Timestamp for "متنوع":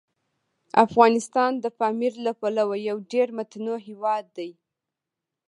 3.37-3.79